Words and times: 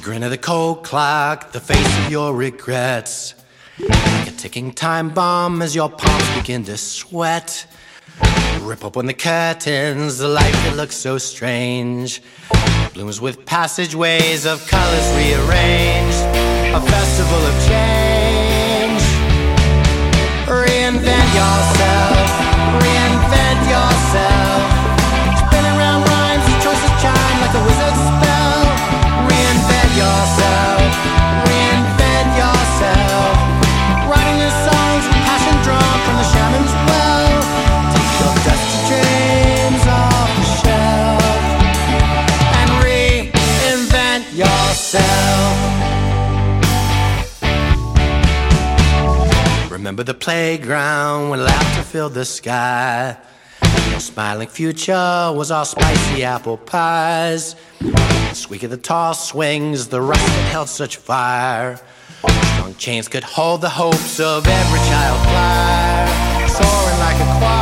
The 0.00 0.06
grin 0.06 0.22
of 0.22 0.30
the 0.30 0.38
cold 0.38 0.82
clock, 0.82 1.52
the 1.52 1.60
face 1.60 1.98
of 1.98 2.10
your 2.10 2.34
regrets. 2.34 3.34
Like 3.78 4.28
a 4.28 4.30
ticking 4.30 4.72
time 4.72 5.10
bomb 5.10 5.60
as 5.60 5.74
your 5.74 5.90
palms 5.90 6.38
begin 6.38 6.64
to 6.64 6.78
sweat. 6.78 7.66
Rip 8.62 8.82
open 8.82 9.04
the 9.04 9.12
curtains, 9.12 10.16
the 10.16 10.28
life 10.28 10.54
that 10.54 10.74
looks 10.74 10.96
so 10.96 11.18
strange. 11.18 12.22
Blooms 12.94 13.20
with 13.20 13.44
passageways 13.44 14.46
of 14.46 14.66
colors 14.68 15.06
rearranged. 15.16 16.16
A 16.74 16.80
festival 16.80 17.36
of 17.36 17.68
change. 17.68 17.99
Remember 49.70 50.02
the 50.02 50.14
playground 50.14 51.30
when 51.30 51.44
laughter 51.44 51.82
filled 51.82 52.14
the 52.14 52.24
sky. 52.24 53.16
Your 53.90 54.00
smiling 54.00 54.48
future 54.48 55.32
was 55.32 55.52
all 55.52 55.64
spicy 55.64 56.24
apple 56.24 56.56
pies. 56.56 57.54
The 57.78 58.34
squeak 58.34 58.64
of 58.64 58.70
the 58.70 58.76
tall 58.76 59.14
swings, 59.14 59.86
the 59.88 60.00
rust 60.00 60.26
that 60.26 60.50
held 60.50 60.68
such 60.68 60.96
fire. 60.96 61.80
Strong 62.54 62.74
chains 62.74 63.06
could 63.06 63.22
hold 63.22 63.60
the 63.60 63.68
hopes 63.68 64.18
of 64.18 64.44
every 64.44 64.78
child 64.80 65.18
fly, 65.28 66.46
soaring 66.48 66.98
like 66.98 67.20
a 67.20 67.38
choir. 67.38 67.59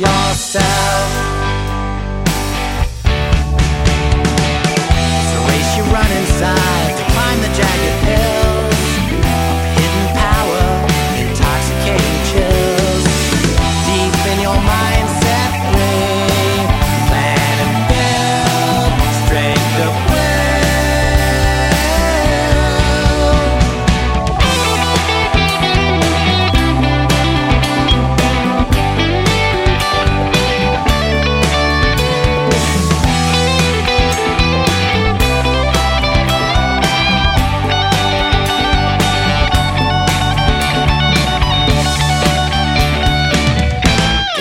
Yourself. 0.00 1.09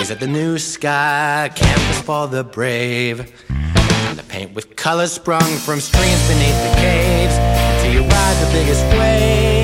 Gaze 0.09 0.15
at 0.15 0.19
the 0.19 0.27
new 0.27 0.57
sky, 0.57 1.51
campus 1.55 2.01
for 2.01 2.27
the 2.27 2.43
brave. 2.43 3.31
And 3.49 4.17
the 4.17 4.23
paint 4.23 4.55
with 4.55 4.75
colors 4.75 5.11
sprung 5.11 5.41
from 5.41 5.79
streams 5.79 6.27
beneath 6.27 6.59
the 6.63 6.75
caves. 6.77 7.35
Until 7.37 7.93
you 7.93 8.01
ride 8.01 8.45
the 8.45 8.51
biggest 8.51 8.83
wave. 8.97 9.58